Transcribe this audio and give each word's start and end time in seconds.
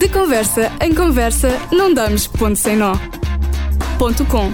De 0.00 0.08
conversa 0.08 0.72
em 0.80 0.94
conversa, 0.94 1.50
não 1.70 1.92
damos 1.92 2.26
ponto 2.26 2.56
sem 2.56 2.74
nó. 2.74 2.94
Ponto 3.98 4.24
com. 4.24 4.50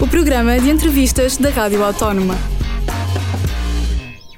O 0.00 0.08
programa 0.08 0.58
de 0.58 0.70
entrevistas 0.70 1.36
da 1.36 1.50
Rádio 1.50 1.84
Autónoma. 1.84 2.34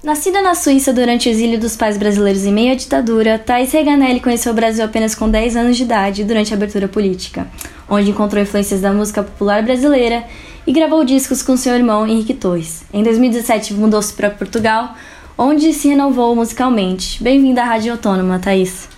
Nascida 0.03 0.43
na 0.43 0.57
Suíça 0.57 0.93
durante 0.93 1.29
o 1.29 1.31
exílio 1.31 1.61
dos 1.61 1.77
pais 1.77 1.97
brasileiros 1.97 2.45
em 2.45 2.53
meio 2.53 2.73
à 2.73 2.75
ditadura, 2.75 3.39
Thais 3.39 3.71
Reganelli 3.71 4.19
conheceu 4.19 4.51
o 4.51 4.55
Brasil 4.55 4.85
apenas 4.85 5.15
com 5.15 5.31
10 5.31 5.55
anos 5.55 5.77
de 5.77 5.85
idade 5.85 6.25
durante 6.25 6.53
a 6.53 6.57
abertura 6.57 6.89
política, 6.89 7.47
onde 7.89 8.11
encontrou 8.11 8.43
influências 8.43 8.81
da 8.81 8.93
música 8.93 9.23
popular 9.23 9.63
brasileira 9.63 10.25
e 10.67 10.73
gravou 10.73 11.05
discos 11.05 11.41
com 11.41 11.57
seu 11.57 11.73
irmão 11.77 12.05
Henrique 12.05 12.35
Torres. 12.35 12.83
Em 12.93 13.05
2017 13.05 13.75
mudou-se 13.75 14.13
para 14.13 14.29
Portugal, 14.29 14.93
onde 15.39 15.73
se 15.73 15.87
renovou 15.87 16.35
musicalmente. 16.35 17.23
Bem-vinda 17.23 17.63
à 17.63 17.67
Rádio 17.67 17.93
Autônoma, 17.93 18.41
Thaís. 18.41 18.89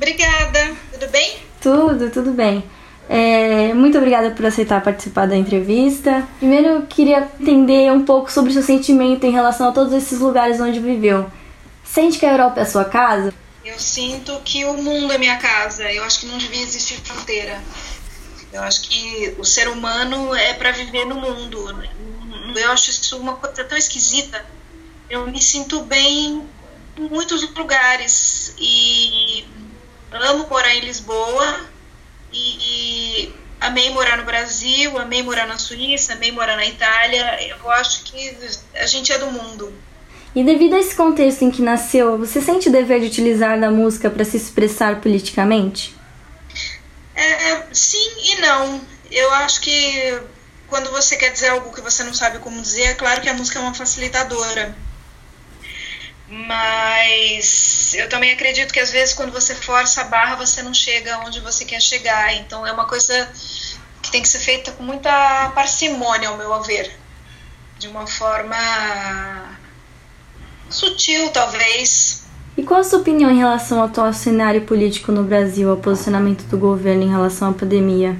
Obrigada, 0.00 0.74
tudo 0.94 1.08
bem? 1.10 1.38
Tudo, 1.60 2.10
tudo 2.10 2.30
bem. 2.30 2.64
É, 3.06 3.74
muito 3.74 3.98
obrigada 3.98 4.30
por 4.30 4.46
aceitar 4.46 4.82
participar 4.82 5.26
da 5.26 5.36
entrevista. 5.36 6.26
Primeiro, 6.38 6.68
eu 6.68 6.86
queria 6.86 7.28
entender 7.38 7.92
um 7.92 8.02
pouco 8.02 8.32
sobre 8.32 8.50
o 8.50 8.54
seu 8.54 8.62
sentimento 8.62 9.26
em 9.26 9.30
relação 9.30 9.68
a 9.68 9.72
todos 9.72 9.92
esses 9.92 10.18
lugares 10.18 10.58
onde 10.58 10.80
viveu. 10.80 11.30
Sente 11.84 12.18
que 12.18 12.24
a 12.24 12.32
Europa 12.32 12.60
é 12.60 12.62
a 12.62 12.66
sua 12.66 12.86
casa? 12.86 13.34
Eu 13.62 13.78
sinto 13.78 14.40
que 14.42 14.64
o 14.64 14.72
mundo 14.72 15.12
é 15.12 15.18
minha 15.18 15.36
casa. 15.36 15.92
Eu 15.92 16.02
acho 16.04 16.20
que 16.20 16.26
não 16.26 16.38
devia 16.38 16.62
existir 16.62 16.98
fronteira. 17.02 17.60
Eu 18.54 18.62
acho 18.62 18.88
que 18.88 19.34
o 19.38 19.44
ser 19.44 19.68
humano 19.68 20.34
é 20.34 20.54
para 20.54 20.70
viver 20.70 21.04
no 21.04 21.16
mundo. 21.16 21.58
Eu 22.56 22.72
acho 22.72 22.90
isso 22.90 23.18
uma 23.18 23.34
coisa 23.34 23.64
tão 23.64 23.76
esquisita. 23.76 24.46
Eu 25.10 25.26
me 25.26 25.42
sinto 25.42 25.82
bem 25.82 26.42
em 26.96 27.08
muitos 27.08 27.42
lugares 27.54 28.54
e 28.58 29.44
amo 30.12 30.46
morar 30.48 30.74
em 30.74 30.80
Lisboa 30.80 31.60
e 32.32 33.32
amei 33.60 33.90
morar 33.90 34.16
no 34.16 34.24
Brasil, 34.24 34.98
amei 34.98 35.22
morar 35.22 35.46
na 35.46 35.58
Suíça, 35.58 36.14
amei 36.14 36.32
morar 36.32 36.56
na 36.56 36.66
Itália. 36.66 37.38
Eu 37.48 37.70
acho 37.70 38.04
que 38.04 38.36
a 38.74 38.86
gente 38.86 39.12
é 39.12 39.18
do 39.18 39.26
mundo. 39.26 39.72
E 40.34 40.44
devido 40.44 40.74
a 40.74 40.78
esse 40.78 40.94
contexto 40.94 41.42
em 41.42 41.50
que 41.50 41.60
nasceu, 41.60 42.16
você 42.16 42.40
sente 42.40 42.68
o 42.68 42.72
dever 42.72 43.00
de 43.00 43.06
utilizar 43.06 43.58
da 43.58 43.70
música 43.70 44.08
para 44.08 44.24
se 44.24 44.36
expressar 44.36 45.00
politicamente? 45.00 45.94
É, 47.14 47.66
sim 47.72 48.10
e 48.24 48.40
não. 48.40 48.80
Eu 49.10 49.32
acho 49.34 49.60
que 49.60 50.20
quando 50.68 50.90
você 50.90 51.16
quer 51.16 51.30
dizer 51.30 51.48
algo 51.48 51.72
que 51.72 51.80
você 51.80 52.04
não 52.04 52.14
sabe 52.14 52.38
como 52.38 52.62
dizer, 52.62 52.82
é 52.82 52.94
claro 52.94 53.20
que 53.20 53.28
a 53.28 53.34
música 53.34 53.58
é 53.58 53.62
uma 53.62 53.74
facilitadora. 53.74 54.74
Mas 56.30 57.92
eu 57.94 58.08
também 58.08 58.30
acredito 58.30 58.72
que 58.72 58.78
às 58.78 58.92
vezes 58.92 59.12
quando 59.14 59.32
você 59.32 59.54
força 59.54 60.02
a 60.02 60.04
barra, 60.04 60.36
você 60.36 60.62
não 60.62 60.72
chega 60.72 61.18
onde 61.18 61.40
você 61.40 61.64
quer 61.64 61.82
chegar. 61.82 62.34
Então 62.36 62.64
é 62.66 62.72
uma 62.72 62.86
coisa 62.86 63.28
que 64.00 64.10
tem 64.12 64.22
que 64.22 64.28
ser 64.28 64.38
feita 64.38 64.70
com 64.72 64.84
muita 64.84 65.50
parcimônia, 65.54 66.28
ao 66.28 66.36
meu 66.36 66.62
ver. 66.62 66.90
De 67.78 67.88
uma 67.88 68.06
forma 68.06 69.58
sutil, 70.68 71.30
talvez, 71.30 72.20
e 72.56 72.62
qual 72.62 72.80
a 72.80 72.84
sua 72.84 72.98
opinião 72.98 73.30
em 73.30 73.38
relação 73.38 73.78
ao 73.78 73.86
atual 73.86 74.12
cenário 74.12 74.60
político 74.62 75.10
no 75.10 75.22
Brasil, 75.22 75.70
ao 75.70 75.76
posicionamento 75.76 76.44
do 76.44 76.58
governo 76.58 77.04
em 77.04 77.08
relação 77.08 77.48
à 77.48 77.52
pandemia? 77.52 78.16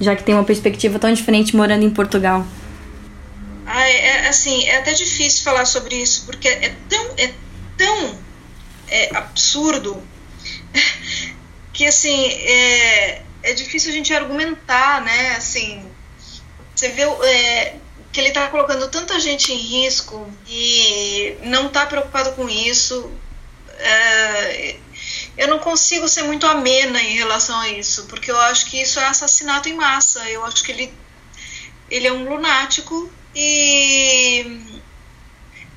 Já 0.00 0.16
que 0.16 0.24
tem 0.24 0.34
uma 0.34 0.42
perspectiva 0.42 0.98
tão 0.98 1.12
diferente 1.12 1.54
morando 1.54 1.84
em 1.84 1.90
Portugal. 1.90 2.44
Assim, 4.34 4.64
é 4.64 4.78
até 4.78 4.92
difícil 4.92 5.44
falar 5.44 5.64
sobre 5.64 5.94
isso, 5.94 6.26
porque 6.26 6.48
é 6.48 6.74
tão, 6.88 7.14
é 7.16 7.32
tão 7.78 8.18
é, 8.88 9.16
absurdo 9.16 10.02
que, 11.72 11.86
assim, 11.86 12.26
é, 12.26 13.22
é 13.44 13.52
difícil 13.52 13.92
a 13.92 13.94
gente 13.94 14.12
argumentar, 14.12 15.02
né? 15.02 15.36
Assim, 15.36 15.88
você 16.74 16.88
vê 16.88 17.02
é, 17.02 17.76
que 18.12 18.18
ele 18.18 18.28
está 18.28 18.48
colocando 18.48 18.88
tanta 18.88 19.20
gente 19.20 19.52
em 19.52 19.56
risco 19.56 20.28
e 20.48 21.36
não 21.44 21.68
está 21.68 21.86
preocupado 21.86 22.32
com 22.32 22.48
isso, 22.48 23.08
é, 23.78 24.76
eu 25.36 25.46
não 25.46 25.60
consigo 25.60 26.08
ser 26.08 26.24
muito 26.24 26.44
amena 26.44 27.00
em 27.00 27.14
relação 27.14 27.56
a 27.60 27.68
isso, 27.68 28.06
porque 28.06 28.32
eu 28.32 28.40
acho 28.40 28.66
que 28.66 28.82
isso 28.82 28.98
é 28.98 29.06
assassinato 29.06 29.68
em 29.68 29.74
massa. 29.74 30.28
Eu 30.28 30.44
acho 30.44 30.64
que 30.64 30.72
ele, 30.72 30.92
ele 31.88 32.08
é 32.08 32.12
um 32.12 32.28
lunático 32.28 33.08
e 33.34 34.60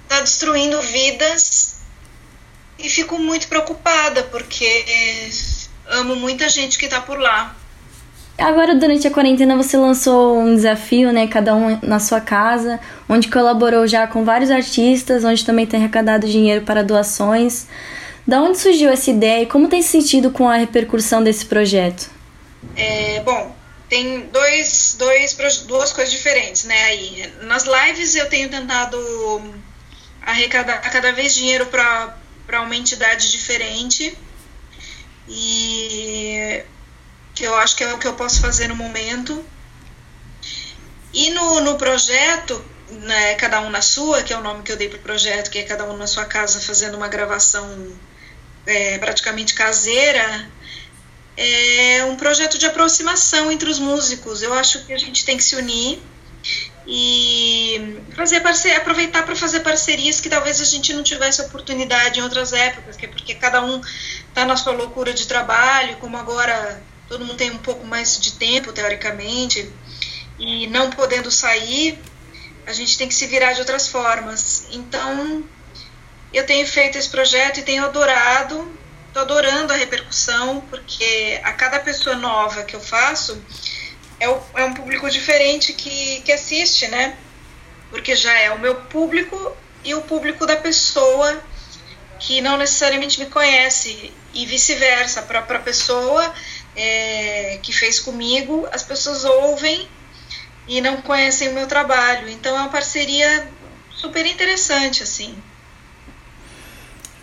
está 0.03 0.22
destruindo 0.22 0.81
vidas 0.81 1.78
e 2.79 2.90
fico 2.90 3.18
muito 3.18 3.47
preocupada 3.47 4.23
porque 4.23 4.85
amo 5.88 6.16
muita 6.16 6.47
gente 6.50 6.78
que 6.78 6.85
está 6.85 7.01
por 7.01 7.19
lá. 7.19 7.56
Agora, 8.38 8.75
durante 8.75 9.07
a 9.07 9.12
quarentena, 9.12 9.56
você 9.56 9.75
lançou 9.75 10.40
um 10.40 10.56
desafio, 10.56 11.12
né? 11.12 11.25
Cada 11.25 11.56
um 11.56 11.79
na 11.81 12.00
sua 12.00 12.22
casa, 12.22 12.79
onde 13.09 13.29
colaborou 13.29 13.88
já 13.88 14.06
com 14.06 14.24
vários 14.24 14.51
artistas, 14.51 15.24
onde 15.24 15.44
também 15.44 15.66
tem 15.66 15.79
arrecadado 15.79 16.28
dinheiro 16.28 16.63
para 16.63 16.84
doações. 16.84 17.68
Da 18.28 18.39
onde 18.39 18.59
surgiu 18.59 18.91
essa 18.91 19.09
ideia 19.09 19.41
e 19.41 19.45
como 19.47 19.68
tem 19.68 19.81
se 19.81 19.89
sentido 19.89 20.29
com 20.29 20.47
a 20.47 20.56
repercussão 20.56 21.24
desse 21.24 21.45
projeto? 21.47 22.12
É, 22.75 23.22
bom, 23.22 23.56
tem 23.90 24.28
dois, 24.28 24.96
dois, 24.98 25.34
duas 25.66 25.92
coisas 25.92 26.14
diferentes, 26.14 26.66
né? 26.66 26.84
Aí, 26.86 27.34
nas 27.44 27.66
lives 27.66 28.16
eu 28.16 28.28
tenho 28.30 28.50
tentado 28.50 28.98
arrecadar 30.22 30.80
cada 30.92 31.12
vez 31.14 31.34
dinheiro 31.34 31.68
para 31.68 32.62
uma 32.62 32.75
entidade 32.75 33.31
diferente 33.31 34.18
e 35.28 36.64
que 37.34 37.44
eu 37.44 37.56
acho 37.56 37.75
que 37.75 37.84
é 37.84 37.94
o 37.94 37.98
que 37.98 38.08
eu 38.08 38.14
posso 38.14 38.42
fazer 38.42 38.68
no 38.68 38.75
momento. 38.75 39.44
E 41.14 41.30
no, 41.30 41.62
no 41.62 41.78
projeto, 41.78 42.64
né, 42.90 43.36
Cada 43.36 43.62
Um 43.62 43.69
na 43.69 43.81
Sua, 43.81 44.22
que 44.22 44.34
é 44.34 44.38
o 44.38 44.42
nome 44.42 44.64
que 44.64 44.72
eu 44.72 44.78
dei 44.78 44.90
para 44.90 44.98
o 45.00 45.02
projeto, 45.02 45.50
que 45.50 45.59
é 45.59 45.64
Cada 45.64 45.86
Um 45.86 45.96
na 45.96 46.08
Sua 46.08 46.25
Casa 46.25 46.59
fazendo 46.59 46.96
uma 46.96 47.08
gravação 47.08 47.98
é, 48.66 48.98
praticamente 48.98 49.54
caseira, 49.54 50.50
é 51.38 52.03
um 52.06 52.16
projeto 52.16 52.58
de 52.58 52.66
aproximação 52.66 53.52
entre 53.52 53.70
os 53.70 53.78
músicos. 53.78 54.42
Eu 54.42 54.53
acho 54.53 54.84
que 54.86 54.92
a 54.92 54.98
gente 54.98 55.24
tem 55.24 55.38
que 55.38 55.44
se 55.44 55.56
unir 55.56 56.02
e 56.88 58.00
fazer 58.16 58.40
parceria, 58.40 58.78
aproveitar 58.78 59.24
para 59.24 59.36
fazer 59.36 59.59
parcerias 59.59 60.20
que 60.20 60.30
talvez 60.30 60.59
a 60.59 60.66
gente 60.66 60.94
não 60.94 61.03
tivesse 61.03 61.42
oportunidade 61.42 62.20
em 62.20 62.24
outras 62.24 62.53
épocas, 62.53 62.96
que 62.96 63.06
é 63.06 63.09
porque 63.09 63.36
cada 63.36 63.64
um 63.64 63.81
está 64.30 64.46
na 64.46 64.56
sua 64.56 64.74
loucura 64.74 65.14
de 65.14 65.28
trabalho, 65.28 65.98
como 65.98 66.18
agora 66.18 66.81
todo 67.08 67.24
mundo 67.24 67.38
tem 67.38 67.52
um 67.52 67.58
pouco 67.58 67.86
mais 67.86 68.19
de 68.19 68.34
tempo, 68.34 68.72
teoricamente, 68.72 69.69
e 70.40 70.68
não 70.68 70.90
podendo 70.90 71.30
sair, 71.30 72.00
a 72.66 72.74
gente 72.74 72.98
tem 72.98 73.08
que 73.08 73.14
se 73.14 73.28
virar 73.28 73.54
de 73.54 73.59
outras 73.59 73.88
formas. 73.88 74.68
Então, 74.72 75.44
eu 76.34 76.46
tenho 76.46 76.66
feito 76.66 76.98
esse 76.98 77.09
projeto 77.09 77.59
e 77.59 77.64
tenho 77.64 77.84
adorado, 77.84 78.69
estou 79.18 79.38
adorando 79.38 79.74
a 79.74 79.76
repercussão, 79.76 80.62
porque 80.70 81.40
a 81.44 81.52
cada 81.54 81.80
pessoa 81.80 82.16
nova 82.16 82.64
que 82.64 82.76
eu 82.76 82.80
faço, 82.80 83.42
é, 84.20 84.30
o, 84.30 84.42
é 84.56 84.64
um 84.64 84.74
público 84.74 85.10
diferente 85.10 85.74
que, 85.74 86.22
que 86.22 86.32
assiste, 86.32 86.88
né? 86.88 87.18
Porque 87.90 88.16
já 88.16 88.38
é 88.38 88.52
o 88.52 88.60
meu 88.60 88.76
público 88.76 89.56
e 89.84 89.96
o 89.96 90.02
público 90.02 90.46
da 90.46 90.56
pessoa 90.56 91.42
que 92.20 92.42
não 92.42 92.58
necessariamente 92.58 93.20
me 93.20 93.28
conhece, 93.28 94.12
e 94.34 94.46
vice-versa, 94.46 95.22
a 95.22 95.60
pessoa 95.60 96.34
é, 96.76 97.60
que 97.62 97.72
fez 97.72 98.00
comigo, 98.00 98.68
as 98.72 98.84
pessoas 98.84 99.24
ouvem 99.24 99.88
e 100.68 100.82
não 100.82 101.02
conhecem 101.02 101.50
o 101.50 101.54
meu 101.54 101.68
trabalho. 101.68 102.28
Então 102.30 102.56
é 102.56 102.60
uma 102.62 102.70
parceria 102.70 103.48
super 103.92 104.26
interessante, 104.26 105.04
assim. 105.04 105.42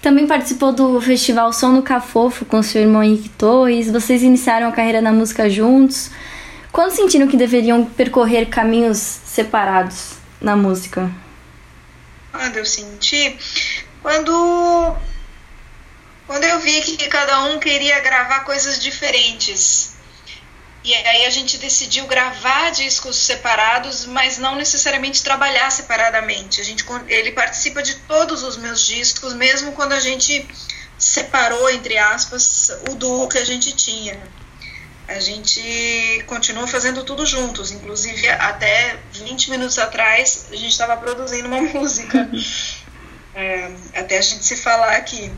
Também 0.04 0.26
participou 0.26 0.70
do 0.70 1.00
festival 1.00 1.50
Som 1.50 1.72
no 1.72 1.82
Cafofo 1.82 2.44
com 2.44 2.62
seu 2.62 2.82
irmão 2.82 3.02
Henrique 3.02 3.30
Torres. 3.30 3.90
Vocês 3.90 4.22
iniciaram 4.22 4.68
a 4.68 4.72
carreira 4.72 5.00
na 5.00 5.10
música 5.10 5.48
juntos. 5.48 6.10
Quando 6.70 6.90
sentiram 6.90 7.26
que 7.26 7.38
deveriam 7.38 7.86
percorrer 7.86 8.50
caminhos 8.50 8.98
separados 8.98 10.16
na 10.42 10.54
música? 10.54 11.10
Quando 12.30 12.56
eu 12.58 12.66
senti, 12.66 13.34
quando 14.02 14.94
quando 16.26 16.44
eu 16.44 16.60
vi 16.60 16.82
que 16.82 17.08
cada 17.08 17.44
um 17.44 17.58
queria 17.58 17.98
gravar 18.00 18.40
coisas 18.40 18.78
diferentes. 18.78 19.93
E 20.84 20.92
aí 20.92 21.24
a 21.24 21.30
gente 21.30 21.56
decidiu 21.56 22.06
gravar 22.06 22.70
discos 22.70 23.16
separados, 23.16 24.04
mas 24.04 24.36
não 24.36 24.54
necessariamente 24.54 25.22
trabalhar 25.22 25.70
separadamente. 25.70 26.60
A 26.60 26.64
gente, 26.64 26.84
ele 27.08 27.32
participa 27.32 27.82
de 27.82 27.94
todos 28.00 28.42
os 28.42 28.58
meus 28.58 28.84
discos, 28.86 29.32
mesmo 29.32 29.72
quando 29.72 29.94
a 29.94 30.00
gente 30.00 30.46
separou, 30.98 31.70
entre 31.70 31.96
aspas, 31.96 32.70
o 32.90 32.96
duo 32.96 33.26
que 33.28 33.38
a 33.38 33.44
gente 33.46 33.72
tinha. 33.72 34.20
A 35.08 35.18
gente 35.20 36.22
continua 36.26 36.66
fazendo 36.66 37.02
tudo 37.02 37.24
juntos, 37.24 37.70
inclusive 37.70 38.28
até 38.28 38.98
20 39.12 39.50
minutos 39.50 39.78
atrás 39.78 40.48
a 40.50 40.56
gente 40.56 40.72
estava 40.72 40.98
produzindo 40.98 41.48
uma 41.48 41.62
música. 41.72 42.28
É, 43.36 43.68
até 43.96 44.18
a 44.18 44.20
gente 44.20 44.44
se 44.44 44.56
falar 44.56 44.92
aqui. 44.94 45.28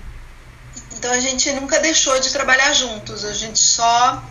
Então 0.98 1.10
a 1.10 1.18
gente 1.18 1.50
nunca 1.52 1.80
deixou 1.80 2.20
de 2.20 2.30
trabalhar 2.30 2.70
juntos, 2.74 3.24
a 3.24 3.32
gente 3.32 3.58
só 3.58 4.22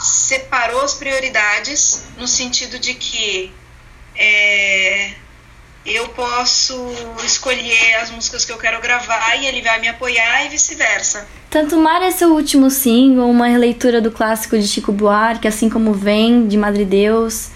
separou 0.00 0.82
as 0.82 0.94
prioridades 0.94 2.02
no 2.16 2.26
sentido 2.26 2.78
de 2.78 2.94
que 2.94 3.52
é, 4.16 5.12
eu 5.84 6.08
posso 6.10 6.74
escolher 7.24 7.94
as 7.96 8.10
músicas 8.10 8.44
que 8.44 8.52
eu 8.52 8.58
quero 8.58 8.80
gravar 8.80 9.36
e 9.36 9.46
ele 9.46 9.62
vai 9.62 9.80
me 9.80 9.88
apoiar 9.88 10.44
e 10.46 10.48
vice-versa. 10.48 11.26
Tanto 11.48 11.76
Mar 11.78 12.02
é 12.02 12.10
seu 12.10 12.32
último 12.32 12.70
single, 12.70 13.28
uma 13.28 13.48
releitura 13.48 14.00
do 14.00 14.10
clássico 14.10 14.58
de 14.58 14.66
Chico 14.66 14.92
Buarque, 14.92 15.48
assim 15.48 15.68
como 15.68 15.92
Vem, 15.92 16.46
de 16.46 16.56
Madre 16.56 16.84
Deus. 16.84 17.48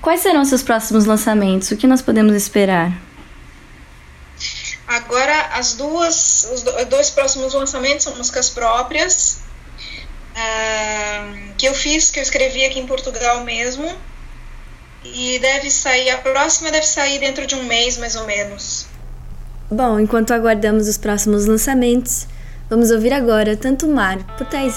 Quais 0.00 0.20
serão 0.20 0.44
seus 0.44 0.62
próximos 0.62 1.04
lançamentos? 1.04 1.70
O 1.70 1.76
que 1.76 1.86
nós 1.86 2.00
podemos 2.00 2.34
esperar? 2.34 2.92
Agora, 4.86 5.50
as 5.52 5.74
duas, 5.74 6.48
os 6.52 6.62
dois 6.86 7.10
próximos 7.10 7.52
lançamentos 7.52 8.04
são 8.04 8.16
músicas 8.16 8.48
próprias 8.48 9.47
uh, 10.38 11.54
que 11.56 11.66
eu 11.66 11.74
fiz, 11.74 12.10
que 12.10 12.18
eu 12.18 12.22
escrevi 12.22 12.64
aqui 12.64 12.78
em 12.78 12.86
Portugal 12.86 13.44
mesmo. 13.44 13.92
E 15.04 15.38
deve 15.38 15.70
sair, 15.70 16.10
a 16.10 16.18
próxima 16.18 16.70
deve 16.70 16.86
sair 16.86 17.18
dentro 17.18 17.46
de 17.46 17.54
um 17.54 17.64
mês, 17.64 17.96
mais 17.98 18.16
ou 18.16 18.26
menos. 18.26 18.86
Bom, 19.70 20.00
enquanto 20.00 20.32
aguardamos 20.32 20.88
os 20.88 20.96
próximos 20.96 21.46
lançamentos, 21.46 22.26
vamos 22.68 22.90
ouvir 22.90 23.12
agora 23.12 23.56
Tanto 23.56 23.86
Mar, 23.86 24.18
por 24.36 24.46
Thaís 24.46 24.76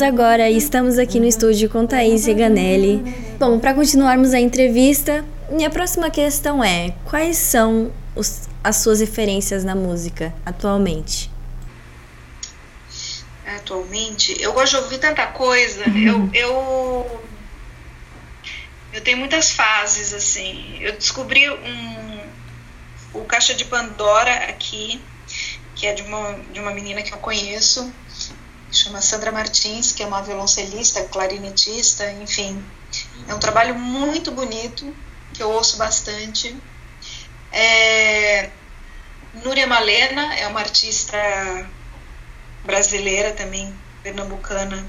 Voltamos 0.00 0.02
agora 0.02 0.48
e 0.48 0.56
estamos 0.56 0.98
aqui 0.98 1.20
no 1.20 1.26
estúdio 1.26 1.68
com 1.68 1.86
Thaís 1.86 2.24
Reganelli. 2.24 3.02
Bom, 3.38 3.58
para 3.58 3.74
continuarmos 3.74 4.32
a 4.32 4.40
entrevista, 4.40 5.22
minha 5.50 5.68
próxima 5.68 6.08
questão 6.08 6.64
é: 6.64 6.94
quais 7.04 7.36
são 7.36 7.92
os, 8.16 8.48
as 8.64 8.76
suas 8.76 9.00
referências 9.00 9.62
na 9.62 9.74
música 9.74 10.32
atualmente? 10.46 11.30
Atualmente, 13.46 14.40
eu 14.40 14.54
gosto 14.54 14.78
de 14.78 14.84
ouvir 14.84 14.98
tanta 14.98 15.26
coisa. 15.26 15.86
Uhum. 15.86 16.30
Eu, 16.32 16.48
eu, 16.48 17.22
eu 18.94 19.00
tenho 19.02 19.18
muitas 19.18 19.50
fases 19.50 20.14
assim. 20.14 20.78
Eu 20.80 20.92
descobri 20.92 21.50
um, 21.50 22.20
o 23.12 23.24
Caixa 23.26 23.52
de 23.52 23.66
Pandora 23.66 24.32
aqui, 24.48 24.98
que 25.74 25.86
é 25.86 25.92
de 25.92 26.02
uma, 26.02 26.38
de 26.54 26.58
uma 26.58 26.70
menina 26.70 27.02
que 27.02 27.12
eu 27.12 27.18
conheço 27.18 27.92
chama 28.70 29.00
Sandra 29.00 29.32
Martins, 29.32 29.92
que 29.92 30.02
é 30.02 30.06
uma 30.06 30.22
violoncelista, 30.22 31.04
clarinetista, 31.04 32.10
enfim. 32.12 32.62
É 33.28 33.34
um 33.34 33.38
trabalho 33.38 33.74
muito 33.74 34.30
bonito, 34.30 34.94
que 35.34 35.42
eu 35.42 35.50
ouço 35.50 35.76
bastante. 35.76 36.56
É, 37.52 38.50
Núria 39.44 39.66
Malena 39.66 40.34
é 40.34 40.46
uma 40.46 40.60
artista 40.60 41.16
brasileira 42.64 43.32
também, 43.32 43.74
pernambucana, 44.02 44.84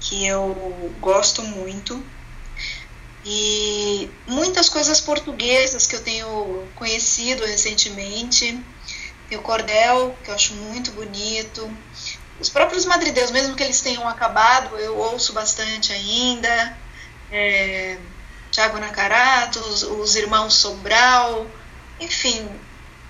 que 0.00 0.26
eu 0.26 0.94
gosto 1.00 1.42
muito. 1.42 2.02
E 3.24 4.10
muitas 4.26 4.68
coisas 4.68 5.00
portuguesas 5.00 5.86
que 5.86 5.96
eu 5.96 6.02
tenho 6.02 6.68
conhecido 6.74 7.44
recentemente. 7.46 8.62
Tem 9.28 9.38
o 9.38 9.42
cordel, 9.42 10.14
que 10.22 10.30
eu 10.30 10.34
acho 10.34 10.52
muito 10.54 10.90
bonito. 10.92 11.70
Os 12.40 12.48
próprios 12.48 12.84
madrideus, 12.84 13.30
mesmo 13.30 13.54
que 13.54 13.62
eles 13.62 13.80
tenham 13.80 14.08
acabado, 14.08 14.76
eu 14.76 14.96
ouço 14.96 15.32
bastante 15.32 15.92
ainda. 15.92 16.76
É, 17.30 17.96
Tiago 18.50 18.78
Nacarato, 18.78 19.58
os, 19.60 19.82
os, 19.82 20.14
irmãos 20.14 20.54
Sobral, 20.54 21.46
enfim, 22.00 22.48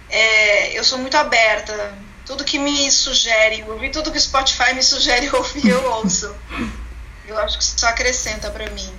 é, 0.08 0.78
eu 0.78 0.84
sou 0.84 0.98
muito 0.98 1.16
aberta. 1.16 1.94
Tudo 2.24 2.44
que 2.44 2.58
me 2.58 2.90
sugere 2.90 3.62
ouvir, 3.68 3.90
tudo 3.90 4.10
que 4.10 4.16
o 4.16 4.20
Spotify 4.20 4.74
me 4.74 4.82
sugere 4.82 5.28
ouvir, 5.34 5.68
eu 5.68 5.84
ouço. 5.92 6.34
Eu 7.26 7.38
acho 7.38 7.58
que 7.58 7.64
só 7.64 7.88
acrescenta 7.88 8.50
para 8.50 8.70
mim. 8.70 8.90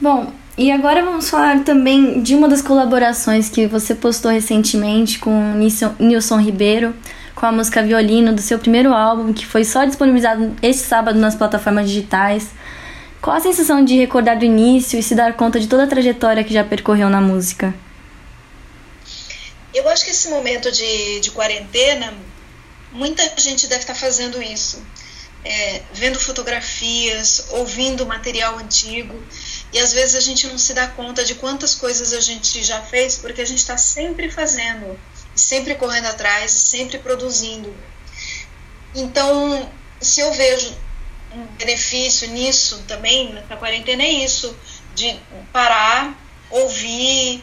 Bom, 0.00 0.32
e 0.56 0.70
agora 0.70 1.04
vamos 1.04 1.30
falar 1.30 1.62
também 1.64 2.22
de 2.22 2.34
uma 2.34 2.48
das 2.48 2.60
colaborações 2.60 3.48
que 3.48 3.66
você 3.66 3.94
postou 3.94 4.30
recentemente 4.30 5.18
com 5.18 5.54
Nilson 5.98 6.40
Ribeiro 6.40 6.94
com 7.42 7.46
a 7.46 7.50
música 7.50 7.82
Violino 7.82 8.32
do 8.32 8.40
seu 8.40 8.56
primeiro 8.56 8.94
álbum, 8.94 9.32
que 9.32 9.44
foi 9.44 9.64
só 9.64 9.84
disponibilizado 9.84 10.54
este 10.62 10.84
sábado 10.84 11.18
nas 11.18 11.34
plataformas 11.34 11.88
digitais. 11.88 12.50
Qual 13.20 13.34
a 13.34 13.40
sensação 13.40 13.84
de 13.84 13.98
recordar 13.98 14.38
do 14.38 14.44
início 14.44 14.96
e 14.96 15.02
se 15.02 15.16
dar 15.16 15.32
conta 15.32 15.58
de 15.58 15.66
toda 15.66 15.82
a 15.82 15.86
trajetória 15.88 16.44
que 16.44 16.54
já 16.54 16.62
percorreu 16.62 17.10
na 17.10 17.20
música? 17.20 17.74
Eu 19.74 19.88
acho 19.88 20.04
que 20.04 20.12
esse 20.12 20.28
momento 20.28 20.70
de, 20.70 21.18
de 21.18 21.32
quarentena, 21.32 22.14
muita 22.92 23.28
gente 23.36 23.66
deve 23.66 23.80
estar 23.80 23.96
fazendo 23.96 24.40
isso. 24.40 24.80
É, 25.44 25.82
vendo 25.92 26.20
fotografias, 26.20 27.46
ouvindo 27.50 28.06
material 28.06 28.56
antigo, 28.56 29.20
e 29.72 29.80
às 29.80 29.92
vezes 29.92 30.14
a 30.14 30.20
gente 30.20 30.46
não 30.46 30.56
se 30.56 30.72
dá 30.74 30.86
conta 30.86 31.24
de 31.24 31.34
quantas 31.34 31.74
coisas 31.74 32.12
a 32.12 32.20
gente 32.20 32.62
já 32.62 32.80
fez, 32.82 33.16
porque 33.16 33.42
a 33.42 33.44
gente 33.44 33.58
está 33.58 33.76
sempre 33.76 34.30
fazendo 34.30 34.96
sempre 35.42 35.74
correndo 35.74 36.06
atrás, 36.06 36.50
sempre 36.50 36.98
produzindo. 36.98 37.74
Então, 38.94 39.70
se 40.00 40.20
eu 40.20 40.32
vejo 40.32 40.74
um 41.34 41.44
benefício 41.56 42.28
nisso 42.28 42.82
também, 42.86 43.32
na 43.48 43.56
quarentena, 43.56 44.02
é 44.02 44.10
isso, 44.10 44.56
de 44.94 45.18
parar, 45.52 46.14
ouvir, 46.50 47.42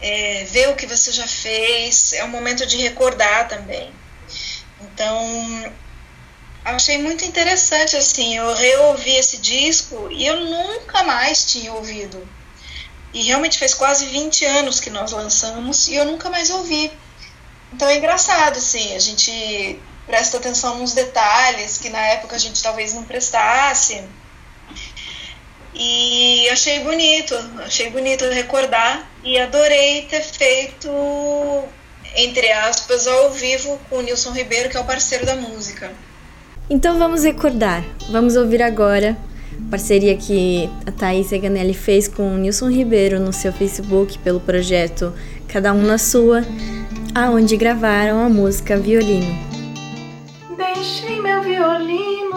é, 0.00 0.44
ver 0.44 0.68
o 0.70 0.76
que 0.76 0.86
você 0.86 1.12
já 1.12 1.26
fez, 1.26 2.12
é 2.12 2.24
um 2.24 2.28
momento 2.28 2.66
de 2.66 2.76
recordar 2.76 3.48
também. 3.48 3.92
Então, 4.80 5.72
achei 6.64 6.98
muito 6.98 7.24
interessante, 7.24 7.96
assim, 7.96 8.36
eu 8.36 8.54
reouvi 8.54 9.16
esse 9.16 9.38
disco 9.38 10.08
e 10.10 10.26
eu 10.26 10.40
nunca 10.40 11.02
mais 11.02 11.44
tinha 11.44 11.72
ouvido. 11.72 12.28
E 13.12 13.22
realmente 13.22 13.58
faz 13.58 13.72
quase 13.72 14.06
20 14.06 14.44
anos 14.44 14.80
que 14.80 14.90
nós 14.90 15.12
lançamos 15.12 15.88
e 15.88 15.94
eu 15.94 16.04
nunca 16.04 16.28
mais 16.28 16.50
ouvi. 16.50 16.92
Então 17.72 17.88
é 17.88 17.96
engraçado, 17.96 18.56
assim, 18.56 18.94
a 18.94 18.98
gente 18.98 19.78
presta 20.06 20.38
atenção 20.38 20.78
nos 20.78 20.94
detalhes 20.94 21.78
que 21.78 21.90
na 21.90 22.00
época 22.00 22.36
a 22.36 22.38
gente 22.38 22.62
talvez 22.62 22.94
não 22.94 23.04
prestasse. 23.04 24.02
E 25.74 26.48
achei 26.48 26.80
bonito, 26.80 27.34
achei 27.58 27.90
bonito 27.90 28.24
recordar 28.30 29.08
e 29.22 29.38
adorei 29.38 30.02
ter 30.02 30.22
feito, 30.22 30.88
entre 32.16 32.50
aspas, 32.50 33.06
ao 33.06 33.30
vivo 33.30 33.78
com 33.88 33.96
o 33.98 34.02
Nilson 34.02 34.32
Ribeiro, 34.32 34.70
que 34.70 34.76
é 34.76 34.80
o 34.80 34.84
parceiro 34.84 35.26
da 35.26 35.36
música. 35.36 35.92
Então 36.70 36.98
vamos 36.98 37.22
recordar, 37.22 37.84
vamos 38.10 38.34
ouvir 38.34 38.62
agora 38.62 39.16
parceria 39.70 40.16
que 40.16 40.70
a 40.86 40.92
Thaís 40.92 41.32
Eganelli 41.32 41.74
fez 41.74 42.08
com 42.08 42.34
o 42.34 42.38
Nilson 42.38 42.70
Ribeiro 42.70 43.20
no 43.20 43.32
seu 43.32 43.52
Facebook 43.52 44.18
pelo 44.18 44.40
projeto 44.40 45.12
Cada 45.48 45.72
Um 45.72 45.82
na 45.82 45.98
Sua, 45.98 46.44
aonde 47.18 47.56
gravaram 47.56 48.24
a 48.24 48.28
música 48.28 48.76
Violino. 48.76 49.36
Deixei 50.56 51.20
meu 51.20 51.42
violino 51.42 52.27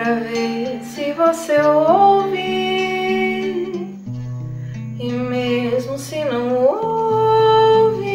pra 0.00 0.14
ver 0.14 0.80
se 0.82 1.12
você 1.12 1.60
ouve. 1.60 2.40
E 4.98 5.12
mesmo 5.12 5.98
se 5.98 6.24
não 6.24 6.54
ouve, 6.54 8.14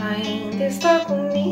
ainda 0.00 0.66
está 0.66 1.00
comigo. 1.00 1.42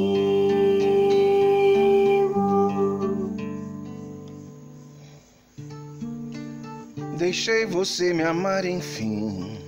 Deixei 7.19 7.67
você 7.67 8.15
me 8.15 8.23
amar, 8.23 8.65
enfim, 8.65 9.59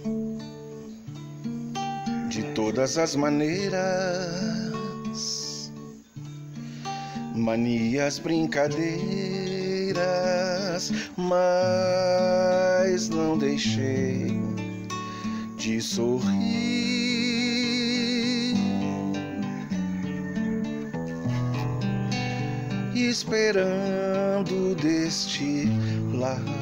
de 2.29 2.45
todas 2.55 2.99
as 2.99 3.17
maneiras, 3.17 4.62
manias, 7.35 8.19
brincadeiras, 8.19 8.93
mas 11.17 13.09
não 13.09 13.39
deixei 13.39 14.41
de 15.57 15.81
sorrir. 15.81 16.63
Esperando 22.95 24.75
deste 24.77 25.69
lado 26.13 26.53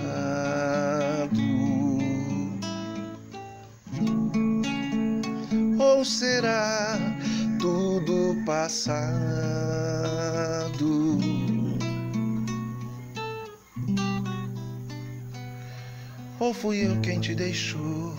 ou 5.79 6.05
será 6.05 6.99
tudo 7.59 8.37
passado? 8.45 10.10
Ou 16.51 16.55
fui 16.55 16.85
eu 16.85 17.01
quem 17.01 17.21
te 17.21 17.33
deixou? 17.33 18.13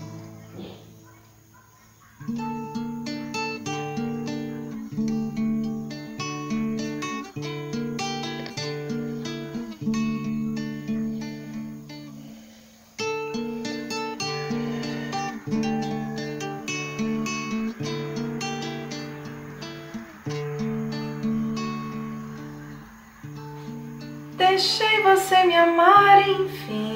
Deixei 24.38 25.02
você 25.02 25.44
me 25.44 25.54
amar, 25.54 26.26
enfim, 26.30 26.91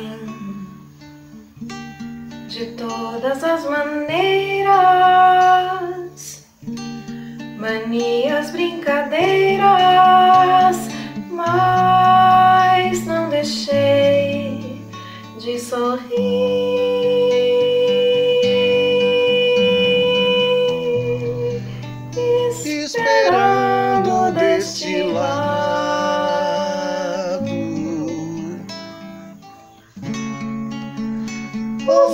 de 2.57 2.67
todas 2.69 3.45
as 3.45 3.69
maneiras, 3.69 4.73
manias, 7.59 8.51
brincadeiras, 8.51 10.89
mas 11.31 13.05
não 13.05 13.29
deixei 13.29 14.81
de 15.39 15.61
sorrir. 15.61 16.66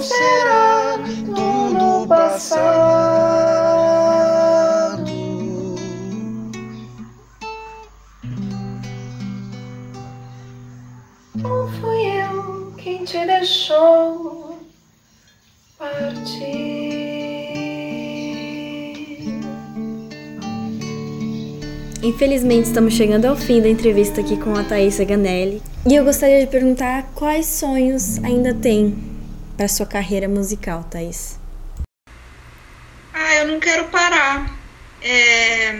Será 0.02 0.98
tudo 1.26 2.06
passado? 2.08 3.12
Ou 11.44 11.68
fui 11.68 12.06
eu 12.06 12.72
quem 12.76 13.04
te 13.04 13.24
deixou 13.24 14.58
partir? 15.78 16.42
Infelizmente 22.02 22.66
estamos 22.66 22.94
chegando 22.94 23.26
ao 23.26 23.36
fim 23.36 23.60
da 23.60 23.68
entrevista 23.68 24.20
aqui 24.20 24.36
com 24.36 24.56
a 24.56 24.64
Thaís 24.64 24.98
Ganelli 24.98 25.62
e 25.88 25.94
eu 25.94 26.04
gostaria 26.04 26.40
de 26.40 26.48
perguntar 26.48 27.12
quais 27.14 27.46
sonhos 27.46 28.18
ainda 28.24 28.52
tem 28.52 29.11
para 29.62 29.68
sua 29.68 29.86
carreira 29.86 30.28
musical, 30.28 30.82
Thaís. 30.82 31.38
Ah, 33.14 33.34
eu 33.36 33.46
não 33.46 33.60
quero 33.60 33.84
parar. 33.90 34.52
É, 35.00 35.72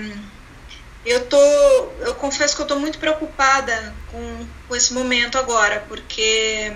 eu 1.05 1.27
tô, 1.27 1.37
eu 1.37 2.15
confesso 2.15 2.55
que 2.55 2.63
eu 2.63 2.67
tô 2.67 2.79
muito 2.79 3.01
preocupada 3.01 3.93
com, 4.09 4.47
com 4.69 4.77
esse 4.77 4.95
momento 4.95 5.37
agora, 5.37 5.85
porque 5.89 6.73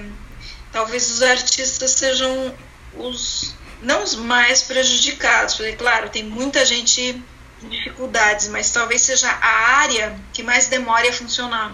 talvez 0.72 1.08
os 1.08 1.22
artistas 1.22 1.92
sejam 1.92 2.52
os 2.96 3.54
não 3.80 4.02
os 4.02 4.16
mais 4.16 4.62
prejudicados, 4.62 5.54
porque 5.54 5.74
claro, 5.74 6.08
tem 6.08 6.24
muita 6.24 6.66
gente 6.66 7.22
em 7.62 7.68
dificuldades, 7.68 8.48
mas 8.48 8.68
talvez 8.68 9.02
seja 9.02 9.30
a 9.30 9.76
área 9.76 10.18
que 10.32 10.42
mais 10.42 10.66
demore 10.66 11.06
a 11.06 11.12
funcionar 11.12 11.72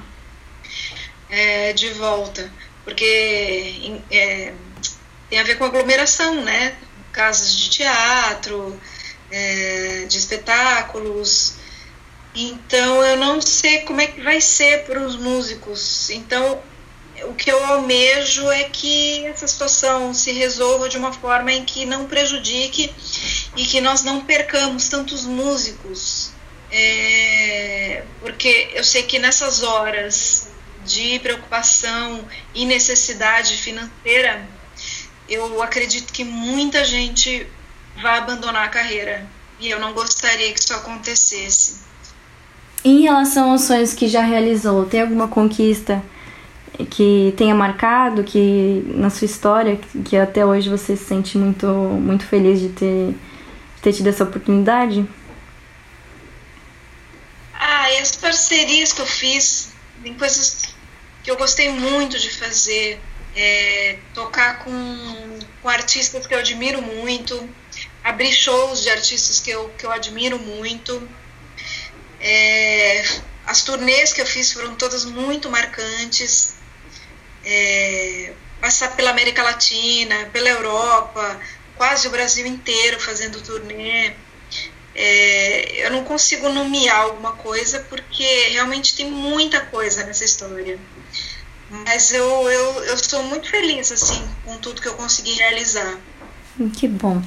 é, 1.30 1.72
de 1.72 1.88
volta, 1.94 2.52
porque 2.84 3.98
é, 4.10 4.52
tem 5.32 5.40
a 5.40 5.44
ver 5.44 5.56
com 5.56 5.64
aglomeração, 5.64 6.42
né? 6.42 6.76
Casas 7.10 7.56
de 7.56 7.70
teatro, 7.70 8.78
é, 9.30 10.04
de 10.06 10.18
espetáculos. 10.18 11.54
Então 12.34 13.02
eu 13.02 13.16
não 13.16 13.40
sei 13.40 13.78
como 13.78 14.02
é 14.02 14.08
que 14.08 14.20
vai 14.20 14.42
ser 14.42 14.84
para 14.84 15.00
os 15.00 15.16
músicos. 15.16 16.10
Então 16.10 16.62
o 17.22 17.32
que 17.32 17.50
eu 17.50 17.64
almejo 17.64 18.50
é 18.50 18.64
que 18.64 19.24
essa 19.24 19.46
situação 19.46 20.12
se 20.12 20.32
resolva 20.32 20.86
de 20.86 20.98
uma 20.98 21.14
forma 21.14 21.50
em 21.50 21.64
que 21.64 21.86
não 21.86 22.06
prejudique 22.06 22.94
e 23.56 23.64
que 23.64 23.80
nós 23.80 24.02
não 24.02 24.26
percamos 24.26 24.90
tantos 24.90 25.24
músicos. 25.24 26.30
É, 26.70 28.04
porque 28.20 28.68
eu 28.74 28.84
sei 28.84 29.04
que 29.04 29.18
nessas 29.18 29.62
horas 29.62 30.48
de 30.84 31.18
preocupação 31.20 32.22
e 32.54 32.66
necessidade 32.66 33.56
financeira, 33.56 34.46
eu 35.32 35.62
acredito 35.62 36.12
que 36.12 36.24
muita 36.24 36.84
gente 36.84 37.46
vai 38.00 38.18
abandonar 38.18 38.64
a 38.64 38.68
carreira 38.68 39.26
e 39.60 39.70
eu 39.70 39.78
não 39.78 39.92
gostaria 39.92 40.52
que 40.52 40.60
isso 40.60 40.74
acontecesse. 40.74 41.80
Em 42.84 43.02
relação 43.02 43.52
aos 43.52 43.62
sonhos 43.62 43.94
que 43.94 44.08
já 44.08 44.22
realizou, 44.22 44.84
tem 44.86 45.02
alguma 45.02 45.28
conquista 45.28 46.02
que 46.90 47.32
tenha 47.36 47.54
marcado, 47.54 48.24
que 48.24 48.82
na 48.88 49.08
sua 49.08 49.26
história, 49.26 49.78
que 50.04 50.16
até 50.16 50.44
hoje 50.44 50.68
você 50.68 50.96
se 50.96 51.04
sente 51.04 51.38
muito, 51.38 51.66
muito 51.66 52.26
feliz 52.26 52.60
de 52.60 52.70
ter, 52.70 53.14
de 53.76 53.82
ter 53.82 53.92
tido 53.92 54.08
essa 54.08 54.24
oportunidade? 54.24 55.06
Ah, 57.54 57.92
e 57.92 57.98
as 57.98 58.16
parcerias 58.16 58.92
que 58.92 59.00
eu 59.00 59.06
fiz, 59.06 59.72
tem 60.02 60.14
coisas 60.14 60.74
que 61.22 61.30
eu 61.30 61.36
gostei 61.36 61.70
muito 61.70 62.18
de 62.18 62.30
fazer. 62.30 63.00
É, 63.34 63.98
tocar 64.12 64.62
com, 64.64 65.38
com 65.62 65.68
artistas 65.68 66.26
que 66.26 66.34
eu 66.34 66.38
admiro 66.38 66.82
muito, 66.82 67.48
abrir 68.04 68.32
shows 68.32 68.82
de 68.82 68.90
artistas 68.90 69.40
que 69.40 69.50
eu, 69.50 69.68
que 69.70 69.86
eu 69.86 69.90
admiro 69.90 70.38
muito. 70.38 71.08
É, 72.20 73.02
as 73.46 73.62
turnês 73.62 74.12
que 74.12 74.20
eu 74.20 74.26
fiz 74.26 74.52
foram 74.52 74.74
todas 74.74 75.04
muito 75.04 75.50
marcantes. 75.50 76.54
É, 77.44 78.32
passar 78.60 78.94
pela 78.94 79.10
América 79.10 79.42
Latina, 79.42 80.30
pela 80.32 80.48
Europa, 80.48 81.40
quase 81.76 82.06
o 82.06 82.10
Brasil 82.10 82.46
inteiro 82.46 83.00
fazendo 83.00 83.42
turnê. 83.42 84.12
É, 84.94 85.84
eu 85.86 85.90
não 85.90 86.04
consigo 86.04 86.48
nomear 86.48 87.00
alguma 87.00 87.32
coisa 87.32 87.80
porque 87.88 88.24
realmente 88.50 88.94
tem 88.94 89.10
muita 89.10 89.60
coisa 89.62 90.04
nessa 90.04 90.24
história. 90.24 90.78
Mas 91.70 92.12
eu, 92.12 92.24
eu, 92.50 92.84
eu 92.84 92.94
estou 92.94 93.22
muito 93.22 93.48
feliz 93.50 93.90
assim 93.90 94.22
com 94.44 94.56
tudo 94.58 94.80
que 94.80 94.88
eu 94.88 94.94
consegui 94.94 95.32
realizar. 95.32 95.96
Que 96.74 96.86
bom. 96.86 97.22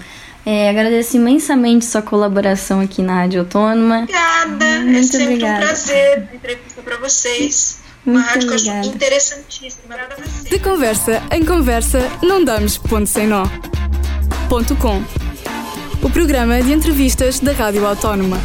É, 0.45 0.69
agradeço 0.69 1.17
imensamente 1.17 1.85
sua 1.85 2.03
colaboração 2.03 2.79
aqui 2.79 3.01
na 3.01 3.15
Rádio 3.15 3.39
Autônoma. 3.41 4.01
Obrigada, 4.03 4.65
é 4.65 4.79
muito 4.79 4.99
é 4.99 5.03
sempre 5.03 5.25
obrigada. 5.25 5.55
um 5.55 5.67
prazer 5.67 6.29
entrevista 6.33 6.81
para 6.83 6.97
vocês. 6.97 7.79
Muito 8.05 8.19
Uma 8.19 8.27
rádio 8.27 8.49
obrigada. 8.49 8.61
que 8.61 8.69
eu 8.69 8.89
acho 8.91 8.95
interessantíssima. 8.95 9.95
De 10.47 10.59
conversa 10.59 11.23
em 11.31 11.43
conversa, 11.43 11.99
não 12.21 12.43
damos 12.43 12.77
ponto 12.77 13.07
sem 13.07 13.25
nó. 13.25 13.45
Ponto 14.47 14.75
com. 14.75 15.03
O 16.03 16.09
programa 16.11 16.61
de 16.61 16.71
entrevistas 16.71 17.39
da 17.39 17.51
Rádio 17.51 17.83
Autónoma. 17.87 18.37